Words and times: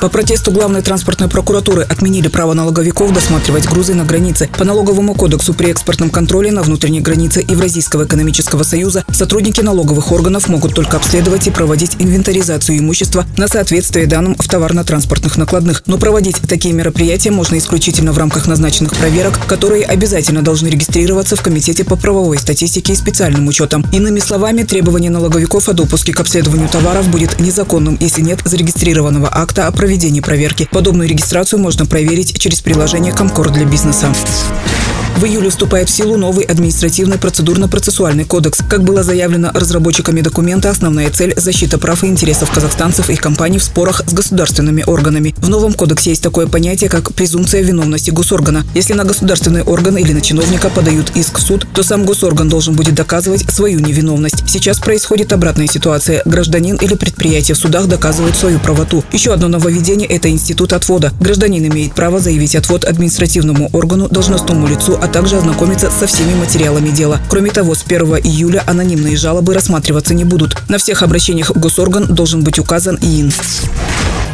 По 0.00 0.08
протесту 0.08 0.52
главной 0.52 0.82
транспортной 0.82 1.28
прокуратуры 1.28 1.82
отменили 1.82 2.28
право 2.28 2.52
налоговиков 2.52 3.12
досматривать 3.12 3.66
грузы 3.66 3.94
на 3.94 4.04
границе. 4.04 4.48
По 4.58 4.64
налоговому 4.64 5.14
кодексу 5.14 5.54
при 5.54 5.70
экспортном 5.70 6.10
контроле 6.10 6.52
на 6.52 6.62
внутренней 6.62 7.00
границе 7.00 7.44
Евразийского 7.46 8.04
экономического 8.04 8.62
союза 8.62 9.04
сотрудники 9.10 9.60
налоговых 9.60 10.12
органов 10.12 10.48
могут 10.48 10.74
только 10.74 10.96
обследовать 10.96 11.46
и 11.46 11.50
проводить 11.50 11.96
инвентаризацию 11.98 12.78
имущества 12.78 13.24
на 13.36 13.48
соответствие 13.48 14.06
данным 14.06 14.36
в 14.38 14.48
товарно-транспортных 14.48 15.36
накладных. 15.36 15.82
Но 15.86 15.98
проводить 15.98 16.36
такие 16.48 16.74
мероприятия 16.74 17.30
можно 17.30 17.56
исключительно 17.58 18.12
в 18.12 18.18
рамках 18.18 18.46
назначенных 18.46 18.94
проверок, 18.94 19.38
которые 19.46 19.84
обязательно 19.84 20.42
должны 20.42 20.68
регистрироваться 20.68 21.36
в 21.36 21.42
Комитете 21.42 21.84
по 21.84 21.96
правовой 21.96 22.38
статистике 22.38 22.92
и 22.92 22.96
специальным 22.96 23.46
учетам. 23.48 23.84
Иными 23.92 24.20
словами, 24.20 24.62
требование 24.62 25.10
налоговиков 25.10 25.68
о 25.68 25.72
допуске 25.72 26.12
к 26.12 26.20
обследованию 26.20 26.68
товаров 26.68 27.08
будет 27.08 27.40
незаконным, 27.40 27.96
если 28.00 28.22
нет 28.22 28.40
зарегистрированного 28.44 29.28
акта 29.32 29.65
о 29.66 29.72
проведении 29.72 30.20
проверки. 30.20 30.68
Подобную 30.70 31.08
регистрацию 31.08 31.60
можно 31.60 31.86
проверить 31.86 32.38
через 32.38 32.60
приложение 32.60 33.12
«Комкор 33.12 33.50
для 33.50 33.64
бизнеса». 33.64 34.12
В 35.16 35.24
июле 35.24 35.48
вступает 35.48 35.88
в 35.88 35.92
силу 35.92 36.18
новый 36.18 36.44
административный 36.44 37.16
процедурно-процессуальный 37.16 38.26
кодекс. 38.26 38.58
Как 38.68 38.84
было 38.84 39.02
заявлено 39.02 39.50
разработчиками 39.54 40.20
документа, 40.20 40.68
основная 40.68 41.08
цель– 41.08 41.32
защита 41.36 41.78
прав 41.78 42.04
и 42.04 42.06
интересов 42.06 42.50
казахстанцев 42.50 43.08
и 43.08 43.16
компаний 43.16 43.56
в 43.58 43.64
спорах 43.64 44.02
с 44.06 44.12
государственными 44.12 44.84
органами. 44.86 45.34
В 45.38 45.48
новом 45.48 45.72
кодексе 45.72 46.10
есть 46.10 46.22
такое 46.22 46.48
понятие, 46.48 46.90
как 46.90 47.14
презумпция 47.14 47.62
виновности 47.62 48.10
госоргана. 48.10 48.66
Если 48.74 48.92
на 48.92 49.04
государственный 49.04 49.62
орган 49.62 49.96
или 49.96 50.12
на 50.12 50.20
чиновника 50.20 50.68
подают 50.68 51.10
иск 51.14 51.38
в 51.38 51.40
суд, 51.40 51.66
то 51.72 51.82
сам 51.82 52.04
госорган 52.04 52.50
должен 52.50 52.74
будет 52.74 52.94
доказывать 52.94 53.50
свою 53.50 53.80
невиновность. 53.80 54.46
Сейчас 54.46 54.78
происходит 54.78 55.32
обратная 55.32 55.66
ситуация. 55.66 56.20
Гражданин 56.26 56.76
или 56.76 56.94
предприятие 56.94 57.54
в 57.54 57.58
судах 57.58 57.86
доказывают 57.86 58.36
свою 58.36 58.58
правоту. 58.58 59.02
Еще 59.12 59.32
одно 59.32 59.48
нововведение– 59.48 60.06
это 60.10 60.28
институт 60.28 60.74
отвода. 60.74 61.14
Гражданин 61.20 61.64
имеет 61.68 61.94
право 61.94 62.20
заявить 62.20 62.54
отвод 62.54 62.84
административному 62.84 63.70
органу, 63.72 64.10
должностному 64.10 64.66
лицу, 64.66 64.98
а 65.06 65.08
также 65.08 65.36
ознакомиться 65.36 65.88
со 65.90 66.08
всеми 66.08 66.34
материалами 66.34 66.88
дела. 66.88 67.20
Кроме 67.30 67.50
того, 67.50 67.76
с 67.76 67.84
1 67.84 68.02
июля 68.24 68.64
анонимные 68.66 69.16
жалобы 69.16 69.54
рассматриваться 69.54 70.14
не 70.14 70.24
будут. 70.24 70.56
На 70.68 70.78
всех 70.78 71.02
обращениях 71.02 71.50
в 71.50 71.60
госорган 71.60 72.06
должен 72.06 72.42
быть 72.42 72.58
указан 72.58 72.98
ИИН. 73.00 73.32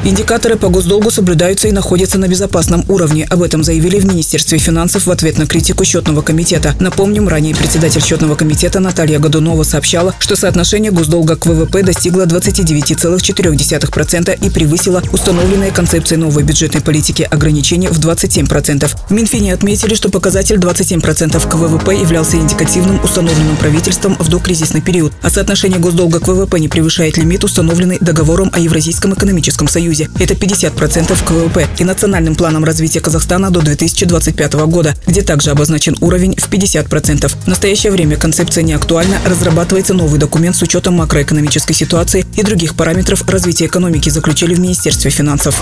Индикаторы 0.05 0.57
по 0.57 0.69
госдолгу 0.69 1.13
соблюдаются 1.13 1.69
и 1.69 1.73
находятся 1.73 2.19
на 2.19 2.27
безопасном 2.27 2.85
уровне. 2.89 3.25
Об 3.31 3.41
этом 3.41 3.63
заявили 3.63 4.01
в 4.01 4.05
Министерстве 4.05 4.59
финансов 4.59 5.07
в 5.07 5.11
ответ 5.13 5.39
на 5.39 5.47
критику 5.47 5.85
счетного 5.85 6.23
комитета. 6.23 6.75
Напомним, 6.81 7.29
ранее 7.29 7.55
председатель 7.55 8.03
счетного 8.03 8.35
комитета 8.35 8.81
Наталья 8.81 9.21
Годунова 9.21 9.63
сообщала, 9.63 10.13
что 10.19 10.35
соотношение 10.35 10.91
госдолга 10.91 11.37
к 11.37 11.47
ВВП 11.47 11.85
достигло 11.85 12.27
29,4% 12.27 14.45
и 14.45 14.51
превысило 14.51 15.05
установленные 15.13 15.71
концепцией 15.71 16.19
новой 16.19 16.43
бюджетной 16.43 16.81
политики 16.81 17.29
ограничения 17.31 17.89
в 17.89 18.01
27%. 18.01 18.91
В 19.09 19.13
Минфине 19.13 19.55
отметили, 19.55 19.95
что 19.95 20.09
показатель 20.09 20.57
27% 20.57 21.49
к 21.49 21.55
ВВП 21.55 21.95
являлся 21.95 22.39
индикативным, 22.39 22.99
установленным 23.05 23.57
правительством 23.57 24.17
в 24.19 24.29
докризисный 24.29 24.81
период, 24.81 25.13
а 25.23 25.31
соотношение 25.31 25.79
госдолга 25.79 26.19
к 26.19 26.27
ВВП 26.27 26.59
не 26.59 26.67
превышает 26.67 27.19
лимит, 27.19 27.45
установленный 27.45 27.99
договором 28.01 28.51
о 28.53 28.59
Евразийском 28.59 29.15
экономическом 29.15 29.69
союзе. 29.69 29.92
Союзе. 29.93 30.11
Это 30.19 30.35
50% 30.35 31.25
к 31.25 31.31
ВВП 31.31 31.69
и 31.79 31.85
национальным 31.85 32.35
планом 32.35 32.65
развития 32.65 33.01
Казахстана 33.01 33.51
до 33.51 33.61
2025 33.61 34.55
года, 34.67 34.95
где 35.07 35.23
также 35.23 35.51
обозначен 35.51 35.97
уровень 36.01 36.35
в 36.37 36.49
50%. 36.51 37.29
В 37.29 37.47
настоящее 37.47 37.93
время 37.93 38.17
концепция 38.17 38.63
не 38.63 38.73
актуальна, 38.73 39.19
разрабатывается 39.27 39.95
новый 39.95 40.19
документ 40.19 40.57
с 40.57 40.63
учетом 40.63 40.95
макроэкономической 40.95 41.75
ситуации 41.75 42.25
и 42.37 42.43
других 42.43 42.75
параметров 42.75 43.29
развития 43.29 43.67
экономики, 43.67 44.09
заключили 44.09 44.55
в 44.55 44.61
Министерстве 44.61 45.11
финансов. 45.11 45.61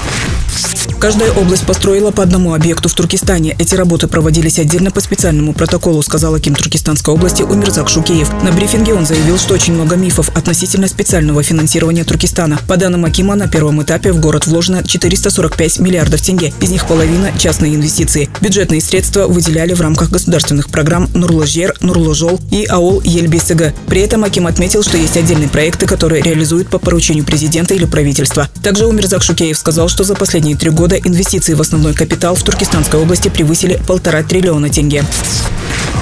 Каждая 1.01 1.33
область 1.33 1.65
построила 1.65 2.11
по 2.11 2.23
одному 2.23 2.53
объекту 2.53 2.91
в 2.91 2.95
Туркестане. 2.95 3.57
Эти 3.59 3.75
работы 3.75 4.07
проводились 4.07 4.59
отдельно 4.59 4.91
по 4.91 5.01
специальному 5.01 5.55
протоколу, 5.55 6.03
сказал 6.03 6.35
Аким 6.35 6.55
Туркестанской 6.55 7.15
области 7.15 7.43
Умирзак 7.43 7.89
Шукеев. 7.89 8.31
На 8.43 8.53
брифинге 8.53 8.93
он 8.93 9.07
заявил, 9.07 9.39
что 9.39 9.55
очень 9.55 9.73
много 9.73 9.97
мифов 9.97 10.29
относительно 10.37 10.89
специального 10.89 11.43
финансирования 11.43 12.05
Туркестана. 12.05 12.59
По 12.69 12.77
данным 12.77 13.07
Акима, 13.07 13.35
на 13.35 13.49
первом 13.49 13.83
этапе 13.83 14.13
в 14.13 14.20
город 14.21 14.47
вложено 14.47 14.85
445 14.85 15.81
миллиардов 15.81 16.21
тенге. 16.21 16.53
Из 16.61 16.71
них 16.71 16.87
половина– 16.87 17.33
частные 17.39 17.75
инвестиции. 17.75 18.29
Бюджетные 18.41 18.81
средства 18.81 19.27
выделяли 19.27 19.75
в 19.75 19.81
рамках 19.81 20.11
государственных 20.11 20.71
программ 20.71 21.09
Нурлажер, 21.15 21.75
Нурлажол 21.81 22.39
и 22.53 22.65
АОЛ 22.67 23.01
Ельбисыга. 23.03 23.75
При 23.89 24.03
этом 24.03 24.23
Аким 24.25 24.47
отметил, 24.47 24.83
что 24.83 24.97
есть 24.97 25.17
отдельные 25.17 25.49
проекты, 25.49 25.87
которые 25.87 26.23
реализуют 26.23 26.69
по 26.69 26.79
поручению 26.79 27.25
президента 27.25 27.75
или 27.75 27.87
правительства. 27.87 28.49
Также 28.63 28.87
Умирзак 28.87 29.23
Шукеев 29.23 29.59
сказал, 29.59 29.89
что 29.89 30.05
за 30.05 30.15
последние 30.15 30.57
три 30.57 30.71
года 30.71 30.97
инвестиции 30.97 31.55
в 31.55 31.61
основной 31.61 31.95
капитал 31.95 32.35
в 32.35 32.43
Туркестанской 32.43 33.01
области 33.01 33.29
превысили 33.29 33.81
полтора 33.87 34.23
триллиона 34.23 34.69
тенге. 34.69 35.05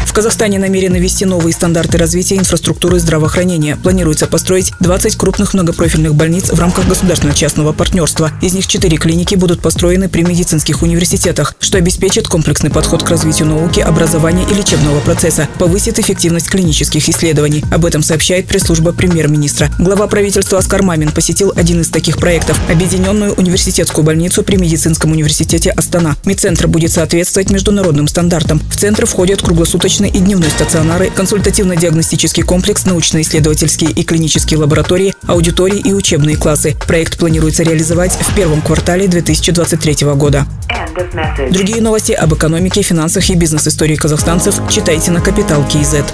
В 0.08 0.12
Казахстане 0.19 0.58
намерены 0.58 0.96
ввести 0.96 1.26
новые 1.26 1.52
стандарты 1.52 1.98
развития 1.98 2.38
инфраструктуры 2.38 2.98
здравоохранения. 2.98 3.76
Планируется 3.76 4.26
построить 4.26 4.72
20 4.80 5.14
крупных 5.16 5.52
многопрофильных 5.52 6.14
больниц 6.14 6.50
в 6.50 6.58
рамках 6.58 6.88
государственно-частного 6.88 7.74
партнерства. 7.74 8.32
Из 8.41 8.54
них 8.54 8.66
4 8.66 8.96
клиники 8.96 9.34
будут 9.34 9.60
построены 9.60 10.08
при 10.08 10.22
медицинских 10.22 10.82
университетах, 10.82 11.54
что 11.60 11.76
обеспечит 11.76 12.26
комплексный 12.26 12.70
подход 12.70 13.02
к 13.02 13.10
развитию 13.10 13.48
науки, 13.48 13.80
образования 13.80 14.46
и 14.50 14.54
лечебного 14.54 14.98
процесса, 15.00 15.46
повысит 15.58 15.98
эффективность 15.98 16.48
клинических 16.48 17.06
исследований. 17.06 17.62
Об 17.70 17.84
этом 17.84 18.02
сообщает 18.02 18.48
пресс-служба 18.48 18.92
премьер-министра. 18.92 19.70
Глава 19.78 20.06
правительства 20.08 20.58
Оскар 20.58 20.82
Мамин 20.82 21.12
посетил 21.12 21.52
один 21.54 21.82
из 21.82 21.90
таких 21.90 22.16
проектов– 22.16 22.58
Объединенную 22.70 23.34
университетскую 23.34 24.04
больницу 24.04 24.42
при 24.42 24.56
медицинском 24.56 25.12
университете 25.12 25.70
Астана. 25.70 26.16
Медцентр 26.25 26.66
будет 26.66 26.92
соответствовать 26.92 27.50
международным 27.50 28.08
стандартам. 28.08 28.58
В 28.70 28.76
центр 28.76 29.04
входят 29.04 29.42
круглосуточные 29.42 29.97
круглосуточной 29.98 30.09
и 30.09 30.19
дневной 30.20 30.50
стационары, 30.50 31.10
консультативно-диагностический 31.10 32.42
комплекс, 32.42 32.84
научно-исследовательские 32.86 33.91
и 33.91 34.04
клинические 34.04 34.59
лаборатории, 34.59 35.14
аудитории 35.26 35.78
и 35.78 35.92
учебные 35.92 36.36
классы. 36.36 36.76
Проект 36.86 37.19
планируется 37.19 37.62
реализовать 37.62 38.12
в 38.12 38.34
первом 38.34 38.62
квартале 38.62 39.08
2023 39.08 40.06
года. 40.14 40.47
Другие 41.50 41.82
новости 41.82 42.12
об 42.12 42.34
экономике, 42.34 42.82
финансах 42.82 43.28
и 43.31 43.34
бизнес-истории 43.34 43.97
казахстанцев 43.97 44.60
читайте 44.70 45.10
на 45.10 45.20
Капитал 45.20 45.64
Киезет. 45.69 46.06